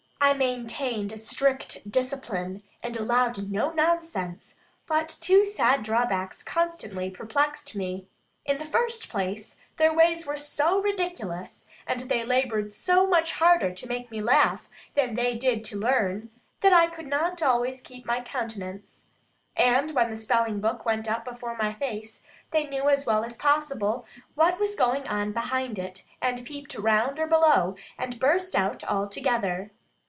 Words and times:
I 0.23 0.33
maintained 0.33 1.19
strict 1.19 1.91
discipline, 1.91 2.61
and 2.83 2.95
allowed 2.95 3.51
no 3.51 3.71
nonsense; 3.71 4.61
but 4.85 5.09
two 5.19 5.43
sad 5.43 5.81
drawbacks 5.83 6.43
constantly 6.43 7.09
perplexed 7.09 7.75
me. 7.75 8.07
In 8.45 8.57
the 8.59 8.63
first 8.65 9.09
place, 9.09 9.57
their 9.77 9.91
ways 9.91 10.25
were 10.27 10.37
so 10.37 10.79
ridiculous, 10.79 11.65
and 11.87 12.01
they 12.01 12.23
laboured 12.23 12.71
so 12.71 13.07
much 13.07 13.33
harder 13.33 13.73
to 13.73 13.87
make 13.87 14.11
me 14.11 14.21
laugh, 14.21 14.69
than 14.93 15.15
they 15.15 15.35
did 15.35 15.65
to 15.65 15.75
learn, 15.77 16.29
that 16.61 16.71
I 16.71 16.85
could 16.87 17.07
not 17.07 17.41
always 17.41 17.81
keep 17.81 18.05
my 18.05 18.21
countenance, 18.21 19.05
and 19.57 19.91
when 19.91 20.11
the 20.11 20.15
spelling 20.17 20.61
book 20.61 20.85
went 20.85 21.09
up 21.09 21.25
before 21.25 21.57
my 21.57 21.73
face, 21.73 22.21
they 22.51 22.67
knew, 22.67 22.89
as 22.89 23.07
well 23.07 23.23
as 23.25 23.37
possible, 23.37 24.05
what 24.35 24.59
was 24.59 24.75
going 24.75 25.07
on 25.07 25.33
behind 25.33 25.79
it, 25.79 26.03
and 26.21 26.45
peeped 26.45 26.75
round 26.75 27.19
or 27.19 27.25
below, 27.27 27.75
and 27.97 28.19
burst 28.19 28.55
out 28.55 28.83
all 28.83 29.09
together. 29.09 29.71